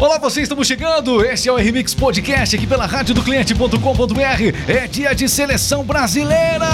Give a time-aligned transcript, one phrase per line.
[0.00, 1.24] Olá, vocês, estamos chegando.
[1.24, 4.68] Esse é o RMix Podcast aqui pela rádio do cliente.com.br.
[4.68, 6.68] É dia de seleção brasileira.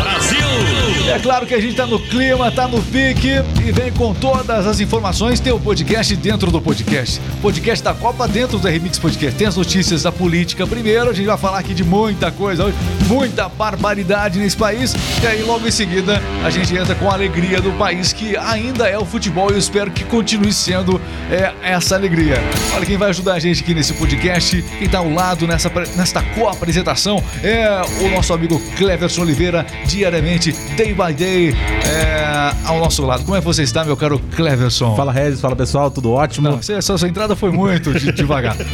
[0.00, 0.77] Brasil!
[1.08, 3.30] É claro que a gente tá no clima, tá no pique
[3.66, 5.40] e vem com todas as informações.
[5.40, 7.18] Tem o podcast dentro do podcast.
[7.40, 9.34] Podcast da Copa dentro do RMix Podcast.
[9.38, 11.08] Tem as notícias da política primeiro.
[11.08, 12.76] A gente vai falar aqui de muita coisa hoje,
[13.06, 14.94] muita barbaridade nesse país.
[15.22, 18.86] E aí, logo em seguida, a gente entra com a alegria do país que ainda
[18.86, 22.36] é o futebol e eu espero que continue sendo é, essa alegria.
[22.74, 26.22] Olha quem vai ajudar a gente aqui nesse podcast, quem tá ao lado nessa, nesta
[26.22, 31.50] co-apresentação é o nosso amigo Cleverson Oliveira, diariamente, day by day,
[31.86, 33.22] é, ao nosso lado.
[33.24, 34.96] Como é que você está, meu caro Cleverson?
[34.96, 36.50] Fala Regis, fala pessoal, tudo ótimo?
[36.50, 38.56] Não, essa, essa entrada foi muito de- devagar.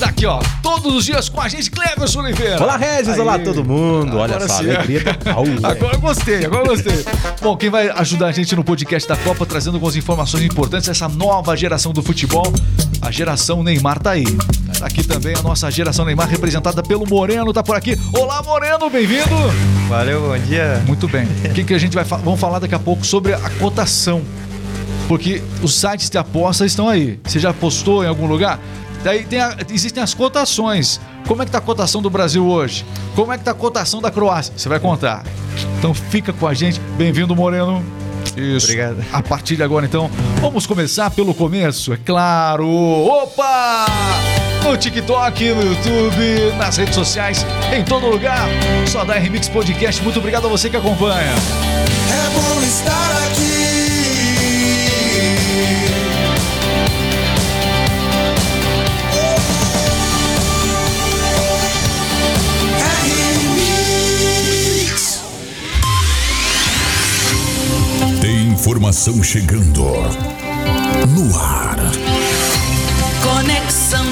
[0.00, 2.62] Tá aqui, ó, todos os dias com a gente, Cleverson Oliveira.
[2.62, 4.16] Olá Regis, olá todo mundo.
[4.16, 4.70] Olha Agora só, sim.
[4.70, 5.66] alegria velho.
[5.66, 7.04] Agora eu gostei, agora eu gostei.
[7.42, 11.06] Bom, quem vai ajudar a gente no podcast da Copa, trazendo algumas informações importantes, essa
[11.06, 12.50] nova geração do futebol,
[13.02, 14.24] a geração Neymar tá aí.
[14.80, 17.98] Tá aqui também a nossa geração Neymar, representada pelo Moreno, tá por aqui.
[18.14, 19.36] Olá, Moreno, bem-vindo!
[19.90, 20.82] Valeu, bom dia.
[20.86, 21.26] Muito bem.
[21.44, 24.22] O que, que a gente vai vamos falar daqui a pouco sobre a cotação.
[25.06, 27.20] Porque os sites de aposta estão aí.
[27.24, 28.58] Você já postou em algum lugar?
[29.04, 30.98] Daí a- existem as cotações.
[31.28, 32.86] Como é que tá a cotação do Brasil hoje?
[33.14, 34.54] Como é que tá a cotação da Croácia?
[34.56, 35.24] Você vai contar.
[35.78, 36.80] Então fica com a gente.
[36.96, 37.84] Bem-vindo, Moreno.
[38.34, 38.64] Isso.
[38.66, 39.04] Obrigado.
[39.12, 40.10] A partir de agora, então,
[40.40, 42.66] vamos começar pelo começo, é claro.
[42.66, 43.84] Opa!
[44.64, 48.48] No TikTok, no YouTube, nas redes sociais, em todo lugar.
[48.86, 50.02] Só da Remix Podcast.
[50.02, 51.32] Muito obrigado a você que acompanha.
[51.32, 53.60] É bom estar aqui.
[63.90, 65.22] RMix.
[68.20, 69.84] Tem informação chegando.
[71.08, 71.76] No ar.
[73.22, 74.09] Conexão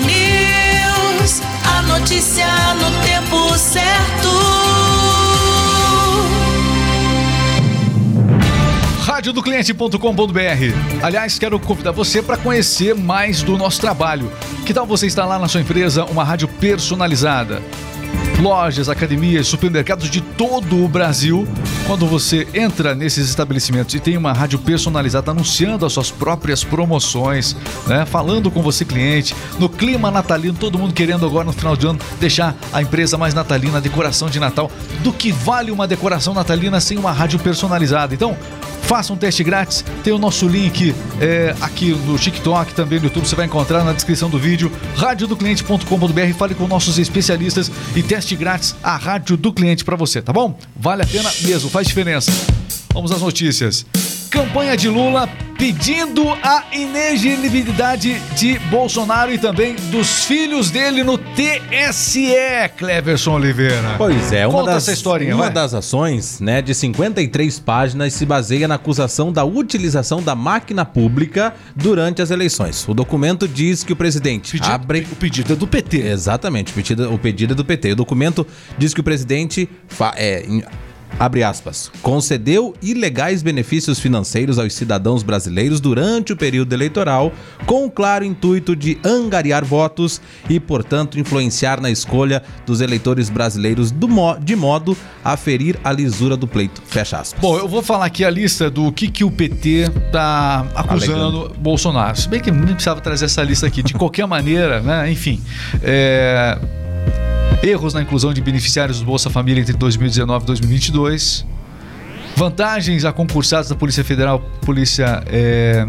[9.29, 11.03] radiodocliente.com.br.
[11.03, 14.33] Aliás, quero convidar você para conhecer mais do nosso trabalho.
[14.65, 17.63] Que tal você instalar na sua empresa uma rádio personalizada?
[18.41, 21.47] Lojas, academias, supermercados de todo o Brasil.
[21.87, 27.55] Quando você entra nesses estabelecimentos e tem uma rádio personalizada anunciando as suas próprias promoções,
[27.87, 28.07] né?
[28.07, 31.99] Falando com você, cliente, no clima natalino, todo mundo querendo agora no final de ano
[32.21, 34.71] deixar a empresa mais natalina, a decoração de Natal.
[35.03, 38.15] Do que vale uma decoração natalina sem uma rádio personalizada?
[38.15, 38.37] Então,
[38.89, 43.29] Faça um teste grátis, tem o nosso link é, aqui no TikTok, também no YouTube,
[43.29, 48.75] você vai encontrar na descrição do vídeo, radiodocliente.com.br, fale com nossos especialistas e teste grátis
[48.83, 50.59] a rádio do cliente para você, tá bom?
[50.75, 52.33] Vale a pena mesmo, faz diferença.
[52.95, 53.85] Vamos às notícias.
[54.31, 55.29] Campanha de Lula
[55.59, 62.31] pedindo a inelegibilidade de Bolsonaro e também dos filhos dele no TSE,
[62.77, 63.95] Cleverson Oliveira.
[63.99, 65.53] Pois é, uma Conta das, essa historinha, uma vai.
[65.53, 71.53] das ações, né, de 53 páginas se baseia na acusação da utilização da máquina pública
[71.75, 72.87] durante as eleições.
[72.87, 76.07] O documento diz que o presidente Pedido- abre O pedido é do PT.
[76.07, 77.93] Exatamente, o pedido, o pedido é do PT.
[77.93, 78.47] O documento
[78.79, 80.47] diz que o presidente fa- é,
[81.19, 87.33] abre aspas, concedeu ilegais benefícios financeiros aos cidadãos brasileiros durante o período eleitoral,
[87.67, 93.91] com o claro intuito de angariar votos e, portanto, influenciar na escolha dos eleitores brasileiros
[93.91, 96.83] do mo- de modo a ferir a lisura do pleito.
[96.87, 97.41] Fecha aspas.
[97.41, 102.17] Bom, eu vou falar aqui a lista do que, que o PT tá acusando Bolsonaro.
[102.19, 103.83] Se bem que nem precisava trazer essa lista aqui.
[103.83, 105.11] De qualquer maneira, né?
[105.11, 105.41] Enfim.
[105.83, 106.59] é,
[107.63, 111.45] Erros na inclusão de beneficiários do Bolsa Família entre 2019 e 2022.
[112.37, 115.23] Vantagens a concursados da Polícia Federal, Polícia.
[115.27, 115.87] é,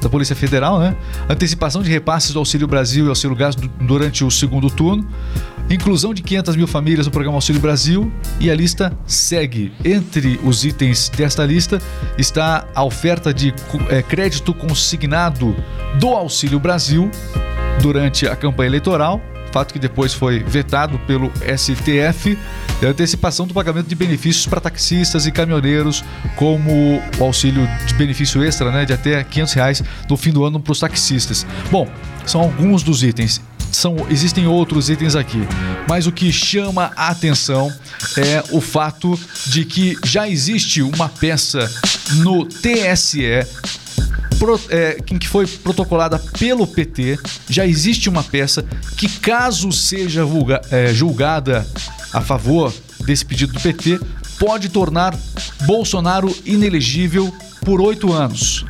[0.00, 0.96] da Polícia Federal, né?
[1.28, 5.06] Antecipação de repasses do Auxílio Brasil e Auxílio Gás du- durante o segundo turno.
[5.68, 8.10] Inclusão de 500 mil famílias no programa Auxílio Brasil
[8.40, 9.70] e a lista segue.
[9.84, 11.78] Entre os itens desta lista
[12.16, 13.52] está a oferta de
[13.90, 15.54] eh, crédito consignado
[15.98, 17.10] do Auxílio Brasil
[17.82, 19.20] durante a campanha eleitoral,
[19.52, 22.38] fato que depois foi vetado pelo STF,
[22.80, 26.04] e a antecipação do pagamento de benefícios para taxistas e caminhoneiros,
[26.36, 30.60] como o auxílio de benefício extra, né, de até 500 reais no fim do ano
[30.60, 31.46] para os taxistas.
[31.70, 31.88] Bom,
[32.26, 33.40] são alguns dos itens.
[33.72, 35.46] São, existem outros itens aqui,
[35.88, 37.72] mas o que chama a atenção
[38.16, 41.70] é o fato de que já existe uma peça
[42.16, 43.46] no TSE
[44.40, 48.64] pro- é, que foi protocolada pelo PT, já existe uma peça
[48.96, 51.64] que, caso seja vulga- é, julgada
[52.12, 52.72] a favor
[53.04, 54.00] desse pedido do PT,
[54.38, 55.14] pode tornar
[55.66, 57.32] Bolsonaro inelegível
[57.64, 58.64] por oito anos.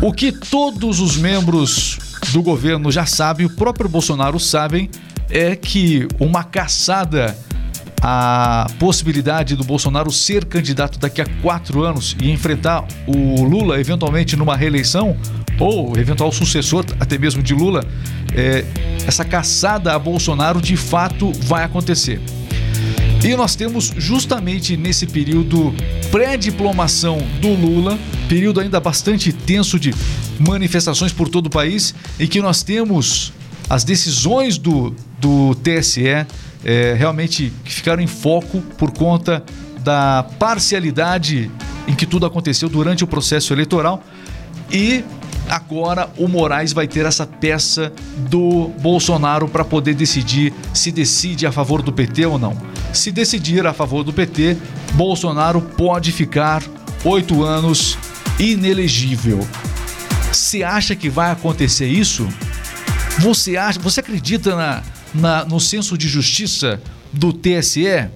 [0.00, 1.98] O que todos os membros
[2.32, 4.88] do governo já sabem, o próprio Bolsonaro sabem,
[5.28, 7.36] é que uma caçada
[8.06, 14.36] a possibilidade do Bolsonaro ser candidato daqui a quatro anos e enfrentar o Lula eventualmente
[14.36, 15.16] numa reeleição
[15.58, 17.82] ou eventual sucessor até mesmo de Lula,
[18.34, 18.62] é,
[19.06, 22.20] essa caçada a Bolsonaro de fato vai acontecer.
[23.24, 25.74] E nós temos justamente nesse período
[26.10, 27.98] pré-diplomação do Lula,
[28.28, 29.94] período ainda bastante tenso de
[30.38, 33.32] manifestações por todo o país, em que nós temos
[33.70, 36.26] as decisões do, do TSE
[36.64, 39.44] é, realmente que ficaram em foco por conta
[39.80, 41.50] da parcialidade
[41.86, 44.02] em que tudo aconteceu durante o processo eleitoral
[44.72, 45.04] e
[45.48, 47.92] agora o Moraes vai ter essa peça
[48.30, 52.56] do Bolsonaro para poder decidir se decide a favor do PT ou não.
[52.92, 54.56] Se decidir a favor do PT,
[54.94, 56.62] Bolsonaro pode ficar
[57.04, 57.98] oito anos
[58.38, 59.46] inelegível.
[60.32, 62.26] Você acha que vai acontecer isso?
[63.18, 63.78] Você acha?
[63.80, 64.82] Você acredita na,
[65.14, 66.80] na, no senso de justiça
[67.12, 68.08] do TSE,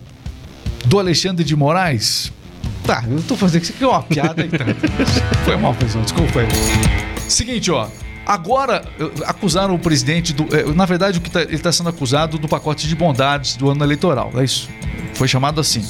[0.85, 2.33] do Alexandre de Moraes?
[2.85, 4.67] Tá, eu tô fazendo isso aqui é uma piada então.
[5.45, 6.49] Foi mal, pessoal, desculpa aí.
[7.29, 7.89] Seguinte, ó.
[8.27, 8.85] Agora,
[9.27, 10.45] acusaram o presidente do.
[10.55, 13.71] Eh, na verdade, o que tá, ele está sendo acusado do pacote de bondades do
[13.71, 14.31] ano eleitoral.
[14.35, 14.69] É isso.
[15.15, 15.83] Foi chamado assim.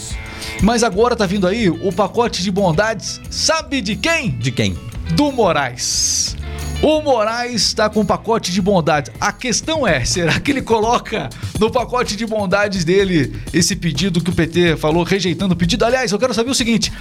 [0.63, 4.31] Mas agora tá vindo aí o pacote de bondades, sabe de quem?
[4.31, 4.77] De quem?
[5.15, 6.37] Do Moraes.
[6.81, 9.13] O Moraes está com um pacote de bondades.
[9.21, 11.29] A questão é, será que ele coloca
[11.59, 15.85] no pacote de bondades dele esse pedido que o PT falou, rejeitando o pedido?
[15.85, 16.93] Aliás, eu quero saber o seguinte: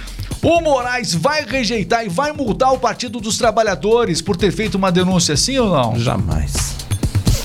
[0.42, 4.90] o Moraes vai rejeitar e vai multar o Partido dos Trabalhadores por ter feito uma
[4.90, 5.98] denúncia assim ou não?
[5.98, 6.76] Jamais.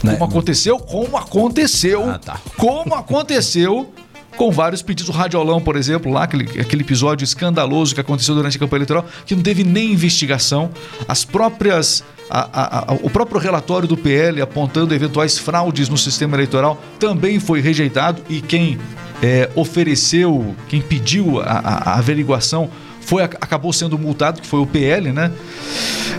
[0.02, 0.18] Como né?
[0.20, 0.80] aconteceu?
[0.80, 2.10] Como aconteceu?
[2.10, 2.40] Ah, tá.
[2.58, 3.94] Como aconteceu
[4.36, 5.10] com vários pedidos.
[5.10, 9.06] O Radiolão, por exemplo, lá, aquele, aquele episódio escandaloso que aconteceu durante a campanha eleitoral,
[9.26, 10.70] que não teve nem investigação.
[11.08, 16.36] As próprias a, a, a, o próprio relatório do PL apontando eventuais fraudes no sistema
[16.36, 18.80] eleitoral também foi rejeitado e quem
[19.22, 22.70] é, ofereceu, quem pediu a, averiguação
[23.06, 25.32] foi acabou sendo multado, que foi o PL, né?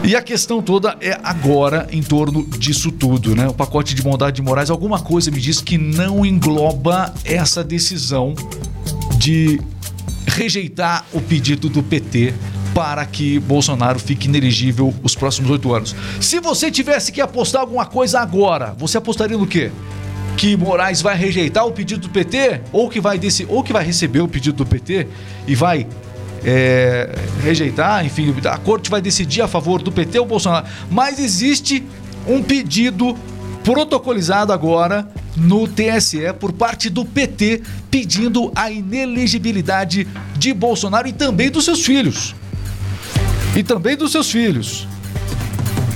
[0.02, 3.48] E a questão toda é agora em torno disso tudo, né?
[3.48, 8.34] O pacote de bondade de Moraes, alguma coisa me diz que não engloba essa decisão
[9.16, 9.60] de
[10.26, 12.34] rejeitar o pedido do PT
[12.74, 15.94] para que Bolsonaro fique inelegível os próximos oito anos.
[16.20, 19.70] Se você tivesse que apostar alguma coisa agora, você apostaria no quê?
[20.36, 23.84] Que Moraes vai rejeitar o pedido do PT ou que vai desse, ou que vai
[23.84, 25.06] receber o pedido do PT
[25.46, 25.86] e vai
[26.44, 27.10] é,
[27.42, 30.66] rejeitar, enfim, a corte vai decidir a favor do PT ou Bolsonaro.
[30.90, 31.84] Mas existe
[32.26, 33.16] um pedido
[33.62, 40.06] protocolizado agora no TSE por parte do PT pedindo a inelegibilidade
[40.36, 42.34] de Bolsonaro e também dos seus filhos
[43.56, 44.86] e também dos seus filhos.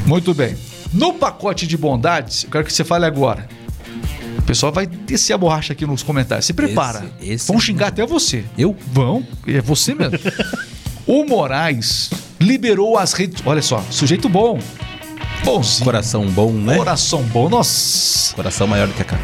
[0.07, 0.57] Muito bem.
[0.93, 3.47] No pacote de bondades, eu quero que você fale agora.
[4.49, 6.47] O pessoal vai descer a borracha aqui nos comentários.
[6.47, 7.05] Se prepara.
[7.21, 8.47] Esse, esse Vão é xingar até você.
[8.57, 8.75] Eu?
[8.91, 9.23] Vão.
[9.47, 10.19] É você mesmo.
[11.07, 12.09] o Moraes
[12.41, 13.43] liberou as redes.
[13.45, 14.59] Olha só, sujeito bom.
[15.45, 15.85] Bonzinho.
[15.85, 16.79] Coração bom, né?
[16.79, 18.35] Coração bom, nossa.
[18.35, 19.21] Coração maior do que a cara.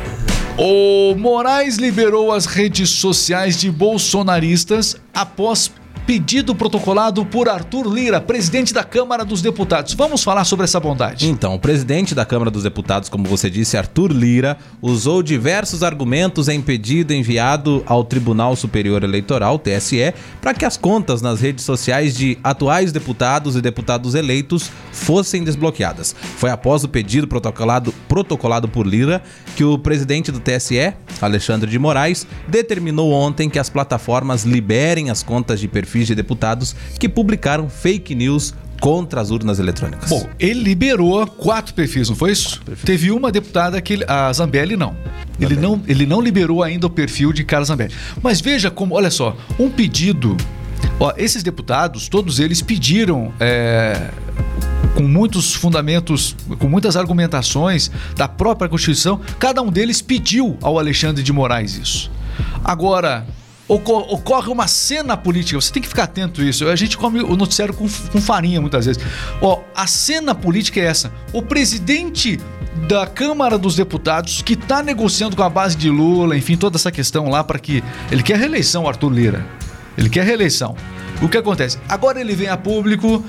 [0.59, 5.73] O Moraes liberou as redes sociais de bolsonaristas após
[6.07, 9.95] pedido protocolado por Arthur Lira, presidente da Câmara dos Deputados.
[9.95, 11.29] Vamos falar sobre essa bondade.
[11.29, 16.49] Então, o presidente da Câmara dos Deputados, como você disse, Arthur Lira, usou diversos argumentos
[16.49, 20.13] em pedido enviado ao Tribunal Superior Eleitoral, TSE,
[20.43, 26.15] para que as contas nas redes sociais de atuais deputados e deputados eleitos fossem desbloqueadas.
[26.37, 29.23] Foi após o pedido protocolado, protocolado por Lira
[29.57, 35.23] que o presidente do TSE, Alexandre de Moraes, determinou ontem que as plataformas liberem as
[35.23, 40.11] contas de perfil perfis de deputados que publicaram fake news contra as urnas eletrônicas.
[40.11, 42.61] Bom, ele liberou quatro perfis, não foi isso?
[42.85, 44.97] Teve uma deputada que ele, a Zambelli não.
[45.41, 47.95] Ele não, ele não liberou ainda o perfil de Carlos Zambelli.
[48.21, 50.37] Mas veja como, olha só, um pedido.
[50.99, 54.11] Ó, esses deputados, todos eles pediram é,
[54.95, 61.23] com muitos fundamentos, com muitas argumentações da própria Constituição, cada um deles pediu ao Alexandre
[61.23, 62.11] de Moraes isso.
[62.63, 63.27] Agora,
[63.69, 65.61] ocorre uma cena política.
[65.61, 66.67] Você tem que ficar atento a isso.
[66.69, 69.03] A gente come o noticiário com, com farinha muitas vezes.
[69.41, 71.13] Ó, a cena política é essa.
[71.33, 72.39] O presidente
[72.89, 76.91] da Câmara dos Deputados que está negociando com a base de Lula, enfim, toda essa
[76.91, 79.47] questão lá para que ele quer reeleição, Arthur Lira.
[79.97, 80.77] Ele quer reeleição.
[81.23, 81.79] O que acontece?
[81.89, 83.25] Agora ele vem a público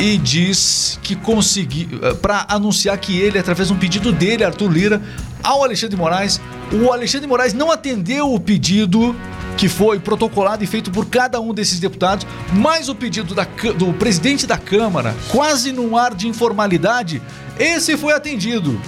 [0.00, 4.70] e diz que conseguiu eh, para anunciar que ele através de um pedido dele, Arthur
[4.70, 5.02] Lira,
[5.42, 6.40] ao Alexandre de Moraes,
[6.72, 9.14] o Alexandre de Moraes não atendeu o pedido
[9.56, 13.44] que foi protocolado e feito por cada um desses deputados, mais o pedido da,
[13.76, 17.20] do presidente da Câmara, quase num ar de informalidade,
[17.58, 18.80] esse foi atendido.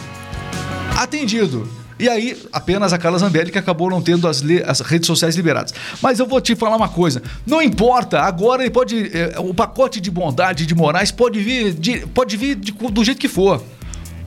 [0.96, 1.79] Atendido.
[2.00, 5.74] E aí, apenas a Carla Zambelli que acabou não tendo as, as, redes sociais liberadas.
[6.00, 9.10] Mas eu vou te falar uma coisa: não importa, agora ele pode.
[9.14, 13.18] Eh, o pacote de bondade de Moraes pode vir, de, pode vir de, do jeito
[13.18, 13.62] que for.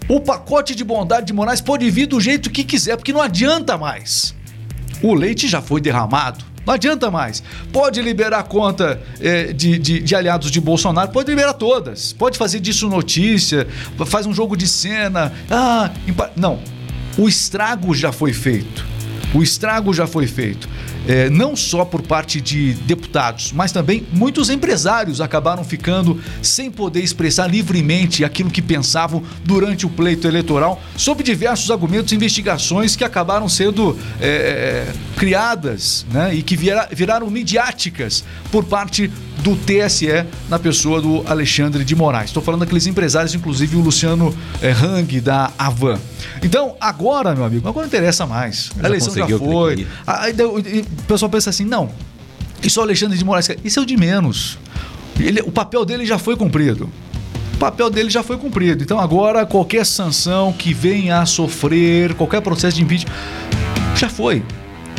[0.08, 3.76] O pacote de bondade de Moraes pode vir do jeito que quiser, porque não adianta
[3.76, 4.36] mais.
[5.02, 6.46] O leite já foi derramado.
[6.66, 7.44] Não adianta mais.
[7.72, 12.14] Pode liberar a conta eh, de, de, de, aliados de Bolsonaro, pode liberar todas.
[12.14, 13.68] Pode fazer disso notícia,
[14.06, 15.34] faz um jogo de cena.
[15.50, 15.92] Ah,
[16.36, 16.60] não.
[17.18, 18.86] O estrago já foi feito.
[19.34, 20.68] O estrago já foi feito
[21.08, 27.02] é, não só por parte de deputados, mas também muitos empresários acabaram ficando sem poder
[27.02, 33.04] expressar livremente aquilo que pensavam durante o pleito eleitoral, sob diversos argumentos e investigações que
[33.04, 40.58] acabaram sendo é, criadas né, e que vira, viraram midiáticas por parte do TSE na
[40.58, 42.30] pessoa do Alexandre de Moraes.
[42.30, 46.00] Estou falando daqueles empresários, inclusive o Luciano é, Hang da Avan.
[46.42, 48.72] Então, agora, meu amigo, agora não interessa mais.
[48.82, 49.88] a eleição já foi.
[50.06, 51.90] Aí, o pessoal pensa assim: não,
[52.64, 53.50] isso é o Alexandre de Moraes.
[53.64, 54.58] Isso é o de menos.
[55.20, 56.90] Ele, o papel dele já foi cumprido.
[57.54, 58.84] O papel dele já foi cumprido.
[58.84, 63.14] Então agora qualquer sanção que venha a sofrer, qualquer processo de impeachment,
[63.96, 64.44] já foi.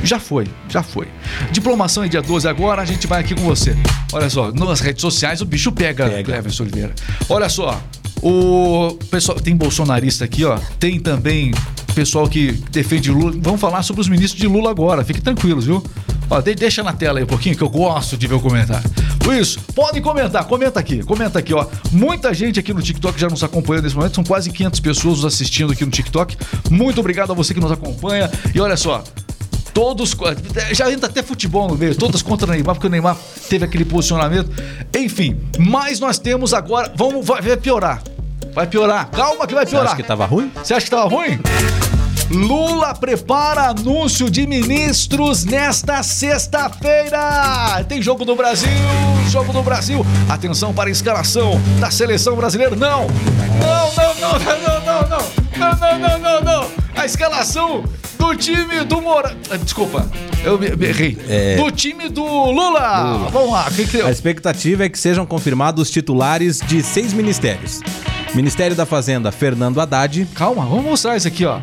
[0.02, 1.08] Já foi, já foi.
[1.50, 3.74] Diplomação é dia 12 agora, a gente vai aqui com você.
[4.12, 6.24] Olha só, nas redes sociais o bicho pega, pega.
[6.24, 6.94] Cleverson Oliveira.
[7.28, 7.80] Olha só,
[8.24, 10.58] o pessoal tem bolsonarista aqui, ó.
[10.80, 11.52] Tem também
[11.94, 13.34] pessoal que defende Lula.
[13.38, 15.04] Vamos falar sobre os ministros de Lula agora.
[15.04, 15.84] Fiquem tranquilos, viu?
[16.30, 18.90] Ó, de, deixa na tela aí um pouquinho que eu gosto de ver o comentário.
[19.38, 21.66] Isso, podem comentar, comenta aqui, comenta aqui, ó.
[21.92, 25.24] Muita gente aqui no TikTok já nos acompanha nesse momento, são quase 500 pessoas nos
[25.26, 26.36] assistindo aqui no TikTok.
[26.70, 28.30] Muito obrigado a você que nos acompanha.
[28.54, 29.04] E olha só,
[29.74, 30.16] todos.
[30.72, 33.18] Já entra até futebol no meio, todos contra o Neymar, porque o Neymar
[33.50, 34.50] teve aquele posicionamento.
[34.96, 36.90] Enfim, mas nós temos agora.
[36.96, 38.02] Vamos, vai piorar.
[38.54, 39.10] Vai piorar.
[39.10, 39.88] Calma que vai piorar.
[39.88, 40.52] Você acha que tava ruim?
[40.54, 41.40] Você acha que tava ruim?
[42.30, 47.84] Lula prepara anúncio de ministros nesta sexta-feira.
[47.88, 48.70] Tem jogo do Brasil,
[49.28, 50.06] jogo do Brasil.
[50.28, 52.74] Atenção para a escalação da seleção brasileira.
[52.74, 53.06] Não,
[53.58, 55.18] não, não, não, não, não, não,
[55.58, 56.70] não, não, não, não, não, não.
[56.96, 57.84] A escalação
[58.18, 59.36] do time do Mora.
[59.50, 60.08] Ah, desculpa,
[60.42, 61.18] eu errei.
[61.28, 61.56] É...
[61.56, 62.52] Do time do Lula.
[62.52, 63.30] Lula.
[63.30, 67.80] Vamos lá, quem que A expectativa é que sejam confirmados os titulares de seis ministérios.
[68.34, 70.26] Ministério da Fazenda, Fernando Haddad.
[70.34, 71.60] Calma, vamos mostrar isso aqui, ó.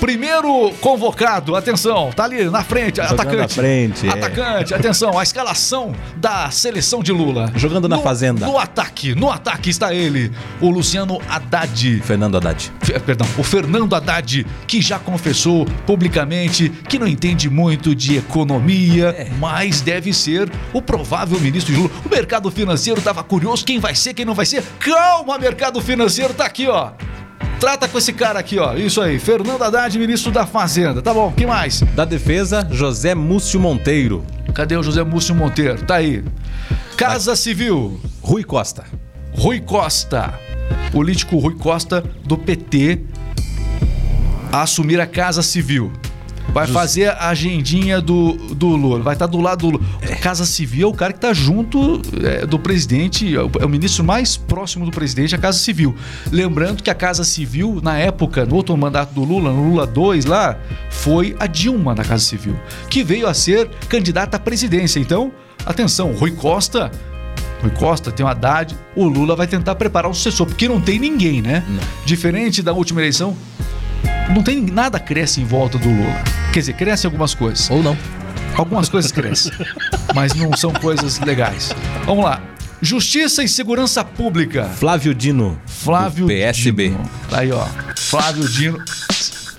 [0.00, 3.38] Primeiro convocado, atenção, tá ali na frente, Jogando atacante.
[3.38, 4.10] Na frente, é.
[4.10, 4.76] atacante, é.
[4.76, 7.50] atenção, a escalação da seleção de Lula.
[7.56, 8.46] Jogando na no, fazenda.
[8.46, 12.00] No ataque, no ataque está ele, o Luciano Haddad.
[12.04, 12.72] Fernando Haddad.
[12.80, 19.08] F perdão, o Fernando Haddad, que já confessou publicamente que não entende muito de economia,
[19.08, 19.28] é.
[19.38, 21.90] mas deve ser o provável ministro de Lula.
[22.04, 24.62] O mercado financeiro estava curioso, quem vai ser, quem não vai ser.
[24.78, 26.92] Calma, mercado financeiro, tá aqui, ó.
[27.60, 28.74] Trata com esse cara aqui, ó.
[28.74, 29.18] Isso aí.
[29.18, 31.02] Fernando Haddad, ministro da Fazenda.
[31.02, 31.80] Tá bom, que mais?
[31.94, 34.24] Da Defesa, José Múcio Monteiro.
[34.54, 35.84] Cadê o José Múcio Monteiro?
[35.84, 36.24] Tá aí.
[36.96, 38.00] Casa Civil.
[38.22, 38.84] Rui Costa.
[39.32, 40.32] Rui Costa.
[40.92, 43.00] Político Rui Costa do PT
[44.52, 45.92] a assumir a Casa Civil.
[46.52, 46.78] Vai Just...
[46.78, 49.02] fazer a agendinha do, do Lula.
[49.02, 49.86] Vai estar tá do lado do Lula.
[50.00, 50.14] É.
[50.16, 53.68] Casa Civil é o cara que está junto é, do presidente, é o, é o,
[53.68, 55.94] ministro mais próximo do presidente, a Casa Civil.
[56.32, 60.24] Lembrando que a Casa Civil, na época, no outro mandato do Lula, no Lula 2
[60.24, 60.58] lá,
[60.90, 64.98] foi a Dilma na Casa Civil, que veio a ser candidata à presidência.
[64.98, 65.32] Então,
[65.66, 66.90] atenção, Rui Costa
[67.60, 70.98] Rui Costa, tem o Haddad, o Lula vai tentar preparar o sucessor, porque não tem
[70.98, 71.64] ninguém, né?
[71.68, 71.80] Não.
[72.04, 73.36] Diferente da última eleição,
[74.34, 76.22] não tem nada cresce em volta do Lula.
[76.52, 77.70] Quer dizer, cresce algumas coisas.
[77.70, 77.96] Ou não.
[78.56, 79.52] Algumas coisas crescem,
[80.14, 81.74] mas não são coisas legais.
[82.04, 82.42] Vamos lá.
[82.80, 84.64] Justiça e Segurança Pública.
[84.64, 85.58] Flávio Dino.
[85.66, 86.90] Flávio PSB.
[86.90, 87.10] Dino.
[87.32, 87.66] Aí, ó.
[87.96, 88.82] Flávio Dino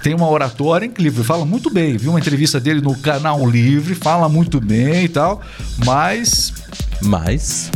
[0.01, 1.97] tem uma oratória incrível, fala muito bem.
[1.97, 5.41] Vi uma entrevista dele no canal Livre, fala muito bem e tal,
[5.85, 6.53] mas.
[7.01, 7.71] Mas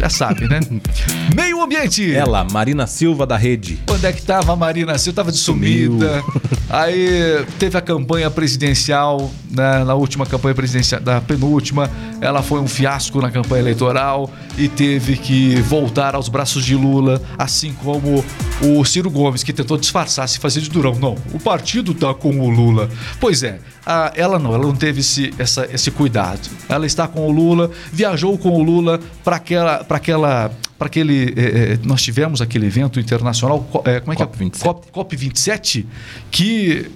[0.00, 0.60] já sabe, né?
[1.36, 2.14] Meio ambiente.
[2.14, 3.78] Ela, Marina Silva da Rede.
[3.88, 5.16] Onde é que tava a Marina Silva?
[5.16, 6.22] Tava de sumida.
[6.70, 9.84] Aí teve a campanha presidencial, né?
[9.84, 11.90] na última campanha presidencial, da penúltima,
[12.20, 17.20] ela foi um fiasco na campanha eleitoral e teve que voltar aos braços de Lula,
[17.36, 18.24] assim como
[18.62, 20.94] o Ciro Gomes, que tentou disfarçar, se fazer de durão.
[20.94, 22.88] Não, o partido tá com o Lula.
[23.18, 26.48] Pois é, a, ela não, ela não teve esse, essa, esse cuidado.
[26.68, 31.34] Ela está com o Lula, viajou com o Lula para aquela, para aquela, para aquele,
[31.36, 34.46] é, nós tivemos aquele evento internacional, é, como é COP que é?
[34.46, 34.62] 27.
[34.62, 35.86] COP, COP 27,
[36.30, 36.90] que,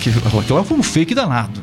[0.00, 1.62] que aquilo foi um fake danado.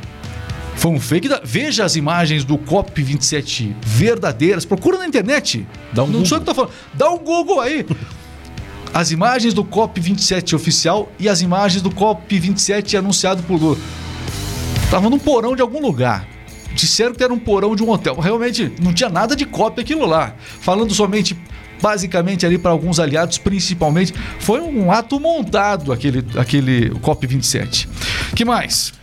[0.75, 1.27] Foi um fake.
[1.27, 1.41] Da...
[1.43, 4.63] Veja as imagens do COP27 verdadeiras.
[4.63, 5.65] Procura na internet.
[5.91, 6.27] Dá um Não Google.
[6.27, 6.71] sou eu que tô falando.
[6.93, 7.83] Dá um Google aí.
[8.93, 13.77] As imagens do COP27 oficial e as imagens do COP27 anunciado por Lula.
[14.91, 16.34] Tava num porão de algum lugar.
[16.75, 18.19] Disseram que era um porão de um hotel.
[18.19, 20.35] Realmente não tinha nada de COP aquilo lá.
[20.59, 21.35] Falando somente,
[21.81, 27.87] basicamente ali para alguns aliados, principalmente, foi um ato montado aquele, aquele COP27.
[28.35, 28.93] Que mais?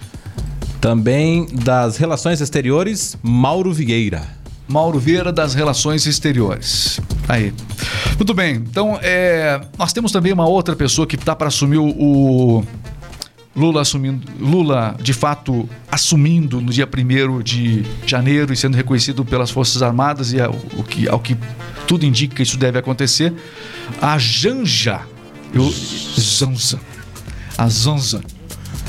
[0.80, 4.42] Também das relações exteriores, Mauro Vieira.
[4.68, 6.98] Mauro Vieira das Relações Exteriores.
[7.28, 7.52] Aí.
[8.16, 8.56] Muito bem.
[8.56, 12.64] Então, é, nós temos também uma outra pessoa que está para assumir o
[13.54, 19.50] Lula assumindo, Lula de fato assumindo no dia 1 de janeiro e sendo reconhecido pelas
[19.50, 21.36] Forças Armadas e ao, o que, ao que
[21.86, 23.32] tudo indica que isso deve acontecer.
[24.00, 25.02] A Janja.
[25.52, 25.70] Eu,
[26.18, 26.80] Zanza.
[27.58, 28.22] A Zanza.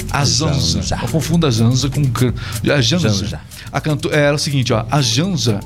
[0.10, 0.98] A Zanza.
[1.02, 2.02] Eu confundo a Zanza com
[2.72, 3.42] a Janza.
[3.72, 4.10] A canto...
[4.14, 5.60] é, é o seguinte, ó, a Janza,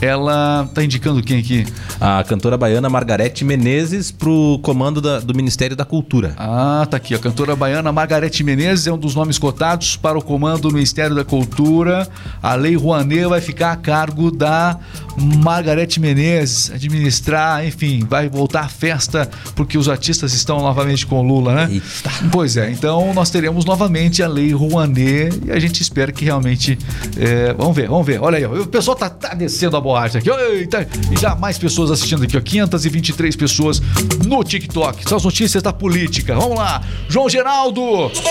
[0.00, 1.66] ela tá indicando quem aqui?
[2.00, 6.34] A cantora baiana Margarete Menezes pro comando da- do Ministério da Cultura.
[6.38, 7.14] Ah, tá aqui.
[7.14, 11.14] A cantora baiana Margarete Menezes é um dos nomes cotados para o comando do Ministério
[11.14, 12.08] da Cultura.
[12.42, 14.78] A Lei Rouanet vai ficar a cargo da
[15.18, 21.22] Margarete Menezes, administrar, enfim, vai voltar a festa porque os artistas estão novamente com o
[21.22, 21.68] Lula, né?
[21.72, 22.10] Eita.
[22.32, 26.78] Pois é, então nós teremos novamente a Lei Rouanet e a gente espera que realmente.
[27.18, 28.20] é, vamos ver, vamos ver.
[28.22, 30.30] Olha aí, o pessoal tá, tá descendo a boate aqui.
[30.30, 32.40] Eita, e já mais pessoas assistindo aqui, ó.
[32.40, 33.82] 523 pessoas
[34.26, 35.08] no TikTok.
[35.08, 36.34] São as notícias da política.
[36.34, 36.82] Vamos lá.
[37.08, 37.82] João Geraldo,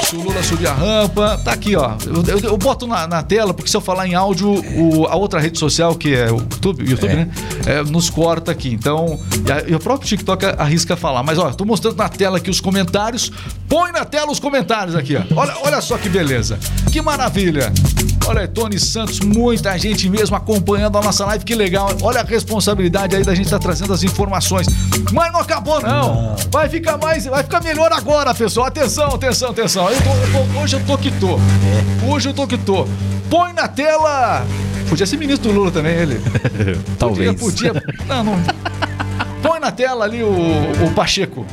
[0.05, 1.95] se o Lula subir a rampa, tá aqui, ó.
[2.05, 5.15] Eu, eu- eu boto na, na tela, porque se eu falar em áudio, o- a
[5.15, 7.15] outra rede social, que é o YouTube, YouTube É.
[7.15, 7.29] né?
[7.65, 8.69] É, nos corta aqui.
[8.69, 11.23] Então, e, a- e o próprio TikTok arrisca falar.
[11.23, 13.31] Mas, ó, tô mostrando na tela aqui os comentários.
[13.67, 15.21] Põe na tela os comentários aqui, ó.
[15.35, 16.57] Olha, olha só que beleza.
[16.91, 17.71] Que maravilha.
[18.27, 21.89] Olha Tony Santos, muita gente mesmo acompanhando a nossa live, que legal.
[22.01, 24.67] Olha a responsabilidade aí da gente estar trazendo as informações.
[25.11, 26.35] Mas não acabou, não.
[26.51, 28.67] Vai ficar mais, vai ficar melhor agora, pessoal.
[28.67, 29.89] Atenção, atenção, atenção.
[29.89, 31.39] Eu tô- eu hoje eu tô que tô.
[32.07, 32.87] Hoje eu tô que tô.
[33.29, 34.45] Põe na tela.
[34.87, 36.21] Podia ser ministro do Lula também, ele.
[36.99, 37.39] Talvez.
[37.39, 37.83] Podia, podia.
[38.07, 38.39] Não, não.
[39.41, 41.45] Põe na tela ali o, o Pacheco.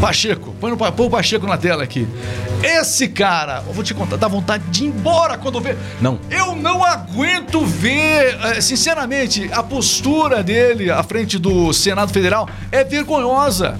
[0.00, 0.54] Pacheco.
[0.60, 2.06] Põe, no, põe o Pacheco na tela aqui.
[2.62, 5.76] Esse cara, eu vou te contar, dá vontade de ir embora quando vê.
[6.00, 6.18] Não.
[6.30, 12.84] Eu não aguento ver, eh, sinceramente, a postura dele à frente do Senado Federal é
[12.84, 13.78] vergonhosa.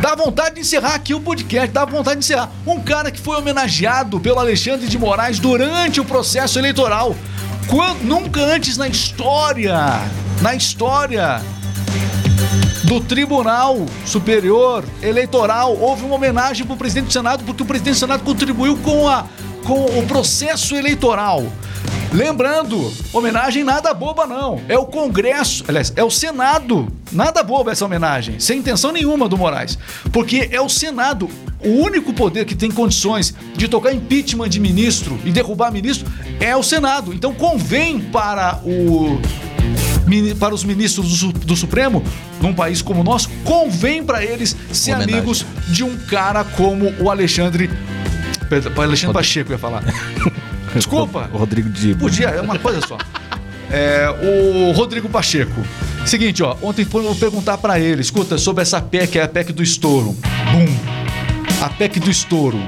[0.00, 2.50] Dá vontade de encerrar aqui o podcast, dá vontade de encerrar.
[2.66, 7.16] Um cara que foi homenageado pelo Alexandre de Moraes durante o processo eleitoral.
[7.66, 9.76] Quando, nunca antes na história,
[10.40, 11.42] na história
[12.88, 17.96] do Tribunal Superior Eleitoral houve uma homenagem para o presidente do Senado, porque o presidente
[17.96, 19.26] do Senado contribuiu com, a,
[19.66, 21.44] com o processo eleitoral.
[22.10, 24.62] Lembrando, homenagem nada boba não.
[24.66, 26.88] É o Congresso, aliás, é o Senado.
[27.12, 29.78] Nada boba essa homenagem, sem intenção nenhuma do Moraes.
[30.10, 31.28] Porque é o Senado,
[31.62, 36.56] o único poder que tem condições de tocar impeachment de ministro e derrubar ministro é
[36.56, 37.12] o Senado.
[37.12, 39.20] Então convém para o
[40.38, 42.02] para os ministros do, do Supremo,
[42.40, 45.14] num país como o nosso, convém para eles ser Homenagem.
[45.14, 47.70] amigos de um cara como o Alexandre.
[48.76, 49.82] Alexandre Pacheco eu ia falar.
[50.74, 51.28] Desculpa.
[51.32, 51.94] O Rodrigo de.
[51.94, 52.98] Podia, é uma coisa só.
[53.70, 55.62] É, o Rodrigo Pacheco.
[56.06, 59.62] Seguinte, ó, ontem foram perguntar pra ele, escuta, sobre essa PEC, é a PEC do
[59.62, 60.16] estouro.
[60.52, 61.62] Bum!
[61.62, 62.58] A PEC do estouro.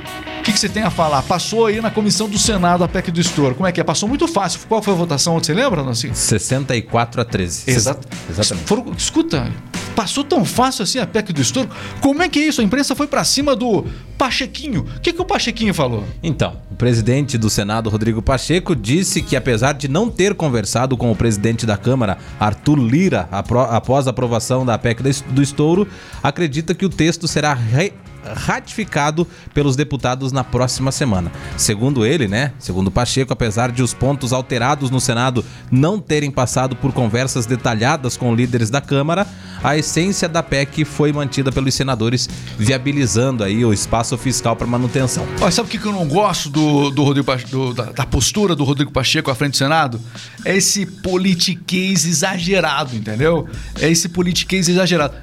[0.40, 1.22] O que, que você tem a falar?
[1.22, 3.55] Passou aí na comissão do Senado a PEC do estouro.
[3.55, 3.85] Como é que é?
[3.85, 4.61] Passou muito fácil.
[4.66, 5.38] Qual foi a votação?
[5.38, 6.11] Você lembra, Nancy?
[6.14, 7.64] 64 a 13.
[7.70, 8.09] Exato.
[8.29, 8.66] Exatamente.
[8.66, 9.53] Foram- escuta,
[9.94, 11.68] passou tão fácil assim a PEC do estouro.
[12.00, 12.62] Como é que é isso?
[12.62, 13.85] A imprensa foi pra cima do
[14.16, 14.87] Pachequinho.
[14.96, 16.05] O que, que o Pachequinho falou?
[16.22, 21.12] Então, o presidente do Senado, Rodrigo Pacheco, disse que apesar de não ter conversado com
[21.12, 25.87] o presidente da Câmara, Arthur Lira, após a aprovação da PEC do estouro,
[26.22, 27.92] acredita que o texto será re-
[28.35, 31.30] ratificado pelos deputados na próxima semana.
[31.56, 32.52] Segundo ele, né?
[32.59, 38.16] Segundo Pacheco, apesar de os pontos alterados no Senado não terem passado por conversas detalhadas
[38.16, 39.26] com líderes da Câmara,
[39.62, 42.28] a essência da PEC foi mantida pelos senadores,
[42.59, 45.26] viabilizando aí o espaço fiscal para manutenção.
[45.40, 48.64] Olha, sabe o que eu não gosto do, do Rodrigo do- da, da postura do
[48.64, 50.00] Rodrigo Pacheco à frente do Senado?
[50.44, 53.46] É esse politiquês exagerado, entendeu?
[53.80, 55.14] É esse politiquês exagerado.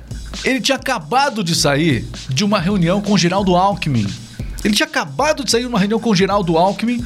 [0.44, 4.08] Ele tinha acabado de sair de uma reunião com o Geraldo Alckmin.
[4.64, 7.04] Ele tinha acabado de sair de uma reunião com Geraldo Alckmin,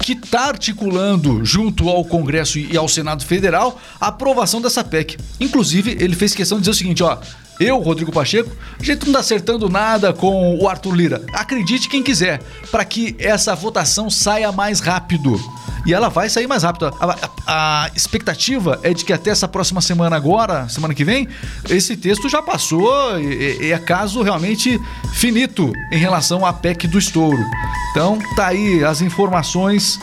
[0.00, 5.16] que está articulando, junto ao Congresso e ao Senado Federal, a aprovação dessa PEC.
[5.40, 7.18] Inclusive, ele fez questão de dizer o seguinte: ó.
[7.60, 11.22] Eu, Rodrigo Pacheco, a gente não tá acertando nada com o Arthur Lira.
[11.32, 12.40] Acredite quem quiser,
[12.72, 15.38] para que essa votação saia mais rápido.
[15.86, 16.86] E ela vai sair mais rápido.
[17.00, 17.04] A,
[17.46, 21.28] a- a expectativa é de que até essa próxima semana agora, semana que vem,
[21.68, 24.80] esse texto já passou e, e é caso realmente
[25.14, 27.42] finito em relação à PEC do estouro.
[27.90, 29.98] Então tá aí as informações.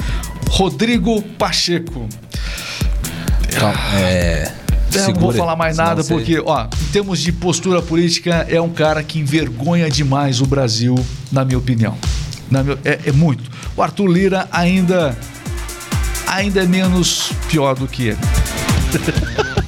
[0.50, 2.08] Rodrigo Pacheco.
[3.96, 4.52] É.
[4.92, 8.70] É, não vou falar mais nada, porque, ó, em termos de postura política, é um
[8.70, 10.96] cara que envergonha demais o Brasil,
[11.32, 11.96] na minha opinião.
[12.50, 13.44] Na meu- é, é muito.
[13.78, 15.16] O Arthur Lira ainda.
[16.30, 18.18] Ainda é menos pior do que ele.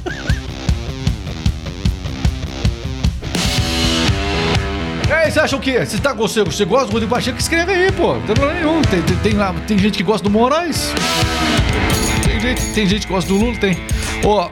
[5.12, 5.86] É, você acha o quê?
[5.86, 7.38] Você, tá, você, você gosta do Rodrigo Pacheco?
[7.38, 8.16] Escreve aí, pô.
[8.16, 8.82] Não tem problema nenhum.
[8.82, 9.34] Tem, tem, tem,
[9.68, 10.94] tem gente que gosta do Moraes.
[12.26, 13.78] Tem gente, tem gente que gosta do Lula, tem.
[14.24, 14.50] Ó,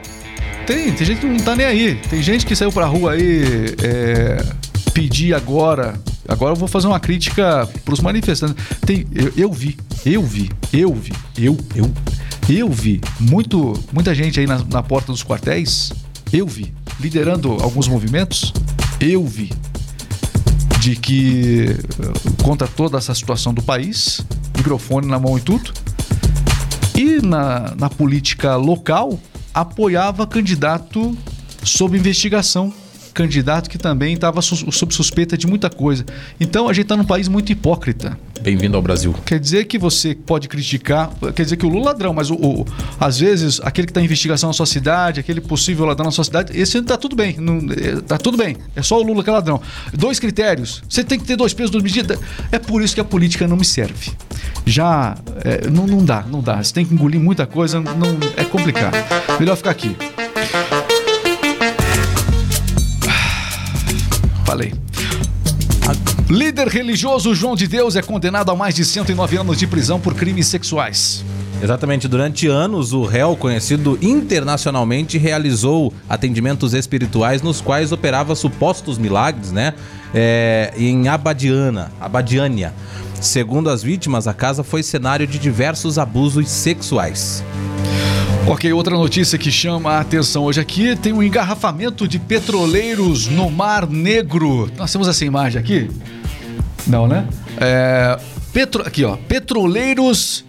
[0.67, 1.95] tem, tem gente que não tá nem aí.
[2.09, 4.45] Tem gente que saiu pra rua aí é,
[4.93, 5.95] pedir agora.
[6.29, 8.63] Agora eu vou fazer uma crítica pros manifestantes.
[8.85, 11.91] Tem, eu, eu vi, eu vi, eu vi, eu, eu,
[12.47, 15.91] eu vi muito, muita gente aí na, na porta dos quartéis.
[16.31, 18.53] Eu vi, liderando alguns movimentos.
[18.99, 19.51] Eu vi
[20.79, 24.21] de que eh, contra toda essa situação do país,
[24.55, 25.73] microfone na mão e tudo,
[26.95, 29.19] e na, na política local
[29.53, 31.17] apoiava candidato
[31.63, 32.73] sob investigação,
[33.13, 36.05] candidato que também estava sob suspeita de muita coisa.
[36.39, 38.17] Então a gente está num país muito hipócrita.
[38.41, 39.13] Bem-vindo ao Brasil.
[39.25, 42.35] Quer dizer que você pode criticar, quer dizer que o Lula é ladrão, mas o,
[42.35, 42.65] o-
[42.99, 46.23] às vezes aquele que está em investigação na sua cidade, aquele possível ladrão na sua
[46.23, 48.55] cidade, esse tá tudo bem, não, é, tá tudo bem.
[48.75, 49.61] É só o Lula que é ladrão.
[49.93, 50.81] Dois critérios.
[50.87, 52.17] Você tem que ter dois pesos, duas medidas.
[52.51, 54.11] É por isso que a política não me serve.
[54.65, 56.63] Já é, não, não dá, não dá.
[56.63, 58.95] Você tem que engolir muita coisa, não é complicado.
[59.39, 59.95] Melhor ficar aqui.
[64.49, 64.73] Falei.
[66.27, 70.15] Líder religioso João de Deus é condenado a mais de 109 anos de prisão por
[70.15, 71.23] crimes sexuais.
[71.61, 79.51] Exatamente, durante anos o réu, conhecido internacionalmente, realizou atendimentos espirituais nos quais operava supostos milagres,
[79.51, 79.75] né?
[80.15, 82.73] É, em Abadiana, Abadiânia.
[83.21, 87.43] Segundo as vítimas, a casa foi cenário de diversos abusos sexuais.
[88.47, 93.49] Ok, outra notícia que chama a atenção hoje aqui: tem um engarrafamento de petroleiros no
[93.49, 94.71] Mar Negro.
[94.77, 95.89] Nós temos essa imagem aqui?
[96.87, 97.27] Não, né?
[97.57, 98.19] É,
[98.51, 98.81] petro...
[98.85, 99.15] Aqui, ó.
[99.15, 100.43] Petroleiros.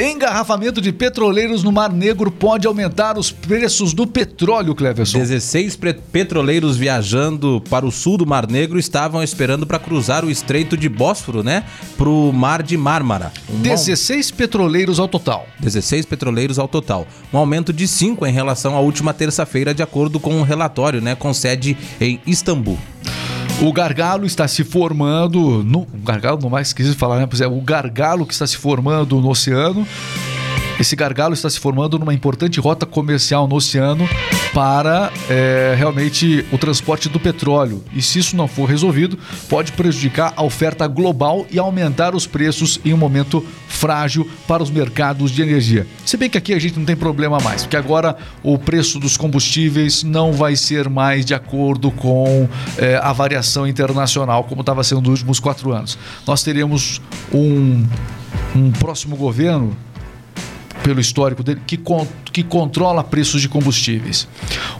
[0.00, 5.18] Engarrafamento de petroleiros no Mar Negro pode aumentar os preços do petróleo, Cleverson.
[5.18, 10.30] 16 pre- petroleiros viajando para o sul do Mar Negro estavam esperando para cruzar o
[10.30, 11.64] Estreito de Bósforo, né?
[11.96, 13.32] Para o Mar de Mármara.
[13.52, 15.48] Um 16 petroleiros ao total.
[15.58, 17.04] 16 petroleiros ao total.
[17.32, 21.16] Um aumento de 5 em relação à última terça-feira, de acordo com um relatório, né,
[21.16, 22.78] com sede em Istambul.
[23.60, 25.80] O gargalo está se formando no.
[25.80, 27.26] O gargalo não mais esquisito falar, né?
[27.26, 29.86] Pois é, o gargalo que está se formando no oceano.
[30.78, 34.08] Esse gargalo está se formando numa importante rota comercial no oceano
[34.52, 37.84] para é, realmente o transporte do petróleo.
[37.92, 42.80] E se isso não for resolvido, pode prejudicar a oferta global e aumentar os preços
[42.84, 45.86] em um momento frágil para os mercados de energia.
[46.04, 49.16] Se bem que aqui a gente não tem problema mais, porque agora o preço dos
[49.16, 55.02] combustíveis não vai ser mais de acordo com é, a variação internacional, como estava sendo
[55.02, 55.98] nos últimos quatro anos.
[56.26, 57.00] Nós teremos
[57.32, 57.86] um,
[58.54, 59.76] um próximo governo
[60.82, 64.28] pelo histórico dele, que, con que controla preços de combustíveis.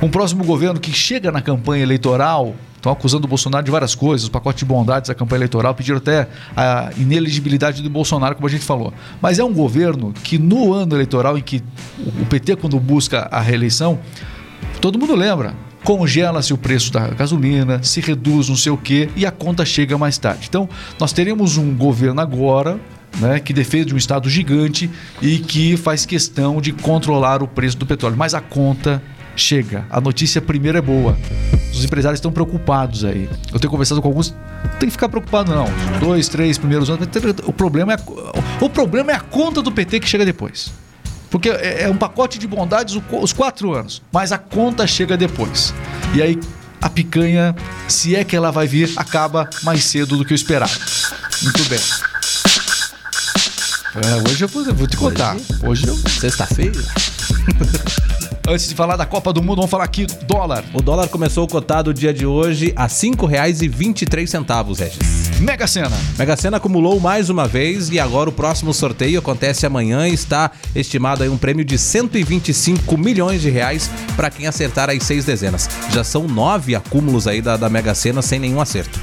[0.03, 4.29] Um próximo governo que chega na campanha eleitoral, estão acusando o Bolsonaro de várias coisas,
[4.29, 8.51] o pacote de bondades da campanha eleitoral, pediram até a ineligibilidade do Bolsonaro, como a
[8.51, 8.93] gente falou.
[9.21, 11.63] Mas é um governo que no ano eleitoral em que
[11.99, 13.99] o PT, quando busca a reeleição,
[14.81, 19.27] todo mundo lembra, congela-se o preço da gasolina, se reduz não sei o quê e
[19.27, 20.47] a conta chega mais tarde.
[20.49, 22.79] Então, nós teremos um governo agora
[23.19, 24.91] né, que defende um Estado gigante
[25.21, 28.17] e que faz questão de controlar o preço do petróleo.
[28.17, 29.03] Mas a conta
[29.37, 29.87] chega.
[29.91, 31.17] A notícia primeiro é boa.
[31.73, 33.29] Os empresários estão preocupados aí.
[33.53, 34.35] Eu tenho conversado com alguns.
[34.65, 35.67] Não tem que ficar preocupado, não.
[36.01, 37.07] Dois, três primeiros anos.
[37.45, 40.73] O problema, é a, o problema é a conta do PT que chega depois.
[41.31, 45.75] Porque é é um pacote de bondades os quatro anos, mas a conta chega depois.
[46.15, 46.41] E aí
[46.81, 47.55] a picanha,
[47.87, 50.73] se é que ela vai vir, acaba mais cedo do que o esperado.
[51.43, 51.81] Muito bem.
[54.05, 55.37] É, hoje eu vou, vou te contar.
[55.63, 55.97] Hoje eu.
[55.97, 56.73] Sexta-feira.
[58.47, 60.65] Antes de falar da Copa do Mundo, vamos falar aqui dólar.
[60.73, 65.41] O dólar começou cotado o dia de hoje a R$ 5,23, Regis.
[65.41, 65.99] Mega Sena.
[66.19, 70.51] Mega Sena acumulou mais uma vez e agora o próximo sorteio acontece amanhã e está
[70.75, 75.69] estimado aí um prêmio de 125 milhões de reais para quem acertar as seis dezenas.
[75.91, 78.99] Já são nove acúmulos aí da, da Mega Sena sem nenhum acerto.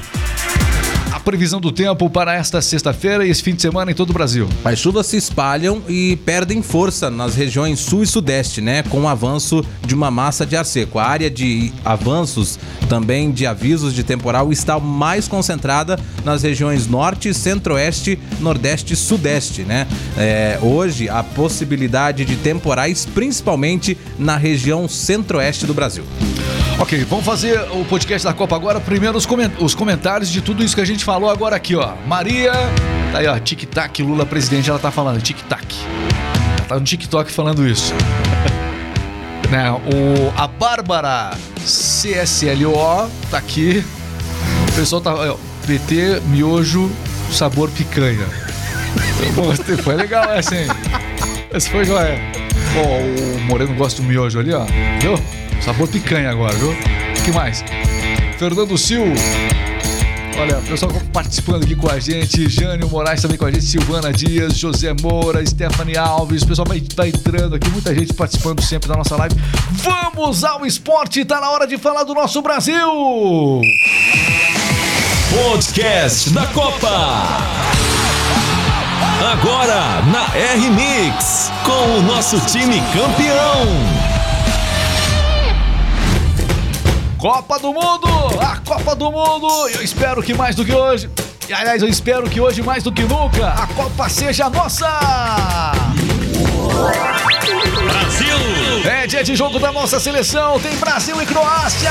[1.26, 4.48] Previsão do tempo para esta sexta-feira e esse fim de semana em todo o Brasil.
[4.64, 8.84] As chuvas se espalham e perdem força nas regiões sul e sudeste, né?
[8.84, 11.00] Com o avanço de uma massa de ar seco.
[11.00, 17.34] A área de avanços também de avisos de temporal está mais concentrada nas regiões norte,
[17.34, 19.88] centro-oeste, nordeste e sudeste, né?
[20.16, 26.04] É, hoje, a possibilidade de temporais, principalmente na região centro-oeste do Brasil.
[26.78, 28.78] Ok, vamos fazer o podcast da Copa agora.
[28.78, 31.94] Primeiro os, coment os comentários de tudo isso que a gente falou agora aqui, ó.
[32.06, 32.52] Maria,
[33.10, 35.74] tá aí, ó, tic-tac, Lula presidente, ela tá falando, tic-tac.
[36.58, 37.94] Ela tá no TikTok falando isso.
[39.50, 41.30] né, o, a Bárbara
[41.64, 43.84] CSLO tá aqui.
[44.68, 45.14] O pessoal tá.
[45.14, 46.90] Ó, PT, miojo,
[47.32, 48.26] sabor picanha.
[49.82, 50.66] Foi legal essa, hein?
[51.52, 52.18] Essa foi joia.
[52.76, 54.66] Ó, o Moreno gosta do miojo ali, ó.
[55.00, 55.18] Viu?
[55.62, 56.70] Sabor picanha agora, viu?
[56.70, 57.64] O que mais?
[58.38, 59.08] Fernando Sil.
[60.38, 62.48] Olha, pessoal participando aqui com a gente.
[62.48, 63.64] Jânio Moraes também com a gente.
[63.64, 66.42] Silvana Dias, José Moura, Stephanie Alves.
[66.42, 67.70] O pessoal vai, vai entrando aqui.
[67.70, 69.34] Muita gente participando sempre da nossa live.
[69.72, 71.24] Vamos ao esporte.
[71.24, 72.76] Tá na hora de falar do nosso Brasil.
[75.42, 77.36] Podcast da Copa.
[79.32, 81.50] Agora na R-Mix.
[81.64, 84.05] Com o nosso time campeão.
[87.18, 88.08] Copa do Mundo!
[88.40, 89.48] A Copa do Mundo!
[89.74, 91.08] Eu espero que mais do que hoje.
[91.48, 94.86] E, aliás, eu espero que hoje mais do que nunca a Copa seja nossa!
[97.84, 98.36] Brasil!
[98.84, 101.90] É dia de jogo da nossa seleção, tem Brasil e Croácia!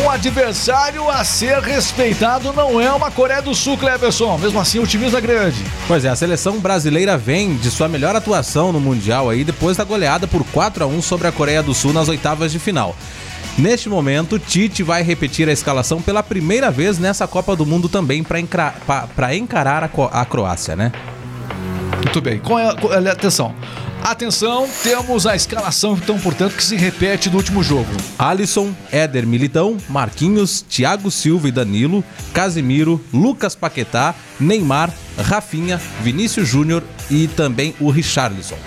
[0.00, 4.38] Um adversário a ser respeitado não é uma Coreia do Sul, Cleverson.
[4.38, 5.64] Mesmo assim, o é grande.
[5.88, 9.84] Pois é, a seleção brasileira vem de sua melhor atuação no Mundial aí depois da
[9.84, 12.96] goleada por 4 a 1 sobre a Coreia do Sul nas oitavas de final.
[13.58, 18.22] Neste momento, Tite vai repetir a escalação pela primeira vez nessa Copa do Mundo também
[18.22, 18.38] para
[19.34, 20.92] encarar a, a, Croácia, né?
[21.96, 22.38] Muito bem.
[22.38, 23.54] Qual é, qual é, atenção.
[24.02, 27.90] Atenção, temos a escalação, então, portanto, que se repete do último jogo.
[28.18, 36.84] Alisson, Éder Militão, Marquinhos, Thiago Silva e Danilo, Casimiro, Lucas Paquetá, Neymar, Rafinha, Vinícius Júnior
[37.10, 38.58] e também o Richarlison.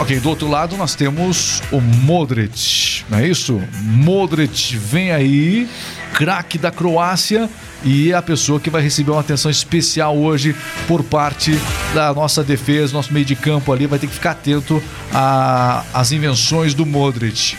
[0.00, 3.60] Ok, do outro lado nós temos o Modric, não é isso?
[3.82, 5.68] Modric vem aí,
[6.14, 7.50] craque da Croácia
[7.84, 10.56] e é a pessoa que vai receber uma atenção especial hoje
[10.88, 11.52] por parte
[11.92, 14.82] da nossa defesa, nosso meio de campo ali, vai ter que ficar atento
[15.92, 17.58] às invenções do Modric.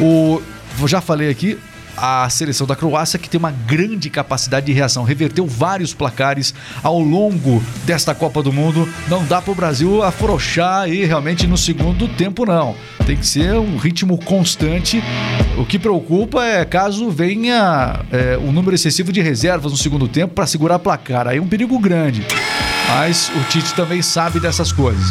[0.00, 0.42] O,
[0.88, 1.56] já falei aqui,
[2.00, 6.98] a seleção da Croácia, que tem uma grande capacidade de reação, reverteu vários placares ao
[7.00, 8.88] longo desta Copa do Mundo.
[9.08, 12.74] Não dá para o Brasil afrouxar aí realmente no segundo tempo, não.
[13.06, 15.02] Tem que ser um ritmo constante.
[15.56, 20.34] O que preocupa é caso venha é, um número excessivo de reservas no segundo tempo
[20.34, 21.26] para segurar placar.
[21.26, 22.24] Aí é um perigo grande.
[22.88, 25.06] Mas o Tite também sabe dessas coisas.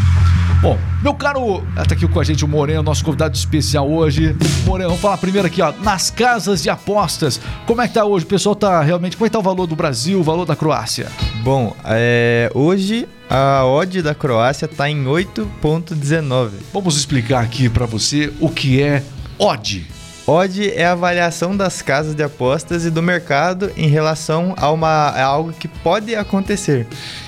[0.62, 4.36] Bom, meu caro, tá aqui com a gente o Moreno, nosso convidado especial hoje.
[4.65, 7.39] Moreno, vamos falar primeiro aqui, ó, nas casas de apostas.
[7.65, 8.25] Como é que tá hoje?
[8.25, 10.55] O pessoal tá realmente, como é que tá o valor do Brasil, o valor da
[10.55, 11.07] Croácia?
[11.43, 16.49] Bom, é, hoje a odd da Croácia tá em 8.19.
[16.73, 19.03] Vamos explicar aqui para você o que é
[19.38, 19.96] odd.
[20.27, 24.87] Odd é a avaliação das casas de apostas e do mercado em relação a, uma,
[24.87, 26.85] a algo que pode acontecer.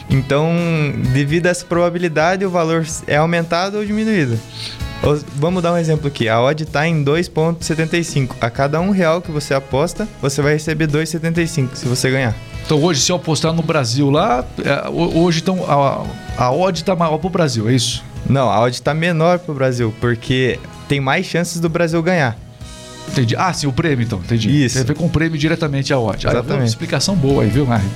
[0.09, 0.51] Então,
[1.13, 4.37] devido a essa probabilidade, o valor é aumentado ou diminuído.
[5.35, 6.27] Vamos dar um exemplo aqui.
[6.27, 8.35] A odd está em 2,75.
[8.41, 12.35] A cada um real que você aposta, você vai receber 2,75 se você ganhar.
[12.65, 16.05] Então hoje, se eu apostar no Brasil lá, é, hoje então, a,
[16.37, 18.03] a odd está maior para o Brasil, é isso?
[18.27, 20.59] Não, a odd está menor para o Brasil, porque
[20.89, 22.37] tem mais chances do Brasil ganhar.
[23.11, 23.35] Entendi.
[23.35, 24.19] Ah, sim, o prêmio, então.
[24.19, 24.65] Entendi.
[24.65, 24.75] Isso.
[24.75, 26.27] Tem a ver com o prêmio diretamente a odd.
[26.27, 26.61] Exatamente.
[26.61, 27.89] Ah, explicação boa aí, viu, Mário?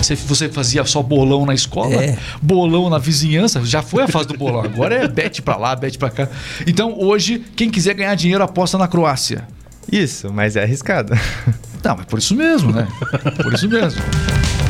[0.00, 2.18] Você, você fazia só bolão na escola, é.
[2.40, 4.62] bolão na vizinhança, já foi a fase do bolão.
[4.62, 6.28] Agora é bet pra lá, bet pra cá.
[6.66, 9.46] Então, hoje, quem quiser ganhar dinheiro, aposta na Croácia.
[9.90, 11.14] Isso, mas é arriscado.
[11.84, 12.88] Não, mas por isso mesmo, né?
[13.42, 14.00] Por isso mesmo.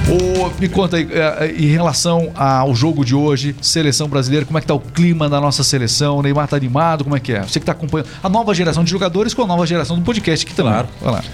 [0.06, 4.58] Ô, me conta aí, é, é, em relação ao jogo de hoje, seleção brasileira, como
[4.58, 6.18] é que tá o clima da nossa seleção?
[6.18, 7.42] O Neymar tá animado, como é que é?
[7.42, 10.44] Você que tá acompanhando a nova geração de jogadores com a nova geração do podcast
[10.44, 10.72] aqui também.
[10.72, 10.88] Claro.
[11.00, 11.24] Vai lá.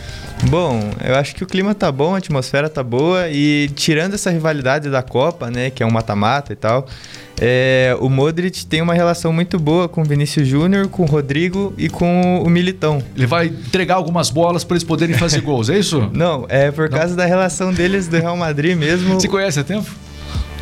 [0.49, 4.31] Bom, eu acho que o clima tá bom, a atmosfera tá boa e tirando essa
[4.31, 6.87] rivalidade da Copa, né, que é um mata-mata e tal,
[7.43, 11.73] é, o Modric tem uma relação muito boa com o Vinícius Júnior, com o Rodrigo
[11.79, 13.03] e com o Militão.
[13.17, 16.11] Ele vai entregar algumas bolas para eles poderem fazer gols, é isso?
[16.13, 16.99] Não, é por Não.
[16.99, 19.15] causa da relação deles do Real Madrid mesmo.
[19.15, 19.91] Você conhece há tempo?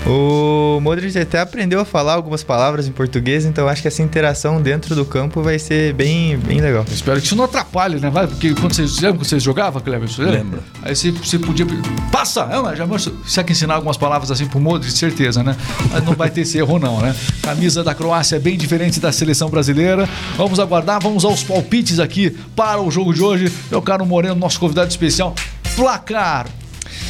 [0.06, 4.60] O Modric até aprendeu a falar algumas palavras em português, então acho que essa interação
[4.62, 6.84] dentro do campo vai ser bem, bem legal.
[6.90, 8.08] Espero que isso não atrapalhe, né?
[8.08, 10.08] Vai, porque quando vocês, lembra quando vocês jogavam, Cleber?
[10.08, 10.38] Você lembra?
[10.38, 10.62] Lembro.
[10.82, 11.66] Aí você, você podia.
[12.10, 12.48] Passa!
[12.72, 13.10] É, já você
[13.44, 15.56] que ensinar algumas palavras assim pro Modric, certeza, né?
[15.90, 17.14] Mas não vai ter esse erro, não, né?
[17.42, 20.08] Camisa da Croácia é bem diferente da seleção brasileira.
[20.36, 23.52] Vamos aguardar, vamos aos palpites aqui para o jogo de hoje.
[23.70, 25.34] Meu caro Moreno, nosso convidado especial.
[25.76, 26.46] Placar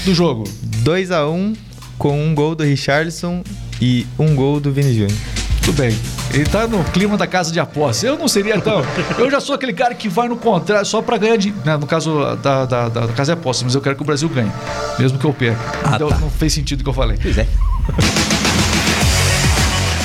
[0.05, 0.44] do jogo.
[0.83, 1.67] 2 a 1
[1.98, 3.42] com um gol do Richarlison
[3.80, 5.18] e um gol do Vini Júnior.
[5.62, 5.96] Tudo bem.
[6.32, 8.04] Ele tá no clima da casa de apostas.
[8.04, 8.82] Eu não seria tão.
[9.18, 11.50] Eu já sou aquele cara que vai no contrário só pra ganhar de.
[11.64, 14.28] né, no caso da, da, da casa de apostas, mas eu quero que o Brasil
[14.28, 14.50] ganhe.
[14.98, 15.61] Mesmo que eu perca.
[15.84, 16.18] Ah, então tá.
[16.18, 17.18] não fez sentido o que eu falei.
[17.20, 17.46] Pois é.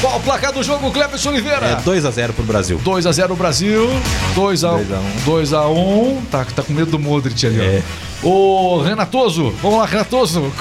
[0.02, 1.66] Qual o placar do jogo, Cleberson Oliveira?
[1.66, 2.78] É 2x0 pro Brasil.
[2.84, 3.90] 2x0 Brasil,
[4.36, 4.84] 2x1.
[5.26, 6.22] 2x1.
[6.30, 7.82] Tá, tá com medo do Modric ali, É.
[8.10, 8.13] ó.
[8.24, 10.52] Ô, Renatoso, vamos lá, Renatoso.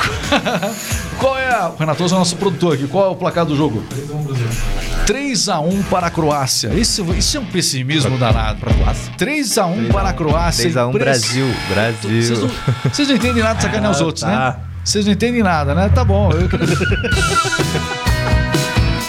[1.18, 1.68] Qual é a...
[1.68, 2.88] O Renatoso é o nosso produtor aqui.
[2.88, 3.84] Qual é o placar do jogo?
[5.06, 6.68] 3x1 para a Croácia.
[6.74, 8.58] Isso, isso é um pessimismo danado.
[8.60, 9.12] Para a Croácia?
[9.16, 10.62] 3x1 para a Croácia.
[10.64, 12.36] 3 a 1 Impress- Brasil, Vocês Brasil.
[12.84, 14.28] não, vocês não entendem nada de sacanear os Ah, outros, tá.
[14.28, 14.56] né?
[14.84, 15.88] Vocês não entendem nada, né?
[15.94, 16.30] Tá bom.
[16.32, 16.48] eu-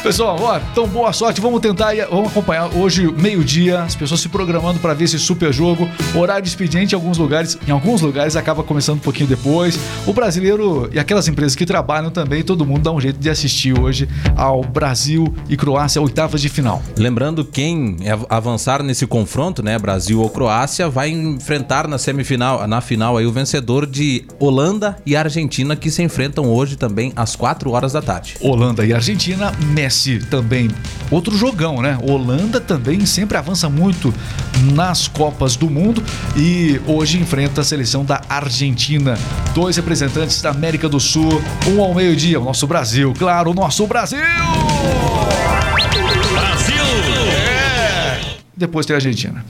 [0.03, 1.39] Pessoal, ó, então boa sorte.
[1.39, 5.89] Vamos tentar, vamos acompanhar hoje, meio-dia, as pessoas se programando para ver esse super jogo.
[6.13, 9.79] Horário de expediente em alguns lugares, em alguns lugares acaba começando um pouquinho depois.
[10.05, 13.79] O brasileiro e aquelas empresas que trabalham também, todo mundo dá um jeito de assistir
[13.79, 16.83] hoje ao Brasil e Croácia, oitavas de final.
[16.97, 22.81] Lembrando, quem av- avançar nesse confronto, né, Brasil ou Croácia, vai enfrentar na semifinal, na
[22.81, 27.71] final aí o vencedor de Holanda e Argentina que se enfrentam hoje também às 4
[27.71, 28.35] horas da tarde.
[28.41, 29.92] Holanda e Argentina, Messi
[30.29, 30.69] também.
[31.11, 31.97] Outro jogão, né?
[32.01, 34.13] Holanda também sempre avança muito
[34.73, 36.03] nas Copas do Mundo
[36.35, 39.17] e hoje enfrenta a seleção da Argentina.
[39.53, 43.85] Dois representantes da América do Sul, um ao meio-dia, o nosso Brasil, claro, o nosso
[43.85, 44.19] Brasil!
[46.31, 46.83] Brasil!
[48.55, 49.45] Depois tem a Argentina.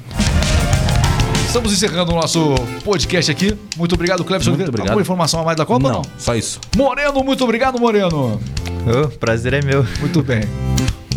[1.45, 3.55] Estamos encerrando o nosso podcast aqui.
[3.77, 4.47] Muito obrigado, Cleber.
[4.47, 4.87] Muito obrigado.
[4.87, 6.05] Alguma informação a mais da Copa Não, não?
[6.17, 6.59] só isso.
[6.75, 8.41] Moreno, muito obrigado, Moreno.
[8.85, 9.85] Ô, prazer é meu.
[9.99, 10.41] Muito bem.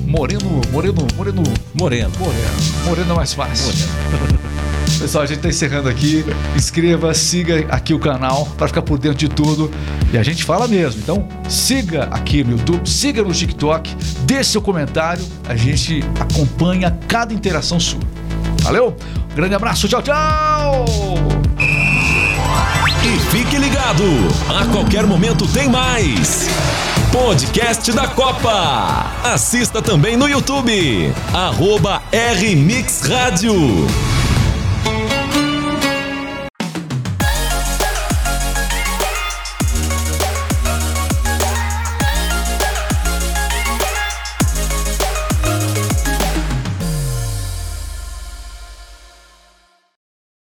[0.07, 1.43] Moreno, Moreno, Moreno,
[1.75, 2.13] Moreno.
[2.19, 2.85] Moreno.
[2.85, 3.73] Moreno é mais fácil.
[4.99, 6.25] Pessoal, a gente tá encerrando aqui.
[6.55, 9.71] Inscreva, siga aqui o canal para ficar por dentro de tudo.
[10.13, 11.01] E a gente fala mesmo.
[11.03, 15.25] Então, siga aqui no YouTube, siga no TikTok, deixe seu comentário.
[15.49, 18.01] A gente acompanha cada interação sua.
[18.63, 18.97] Valeu?
[19.35, 20.85] Grande abraço, tchau, tchau!
[23.05, 24.03] E fique ligado,
[24.49, 26.49] a qualquer momento tem mais.
[27.19, 29.11] Podcast da Copa.
[29.25, 31.15] Assista também no YouTube.
[31.33, 33.55] Arroba RMix Rádio.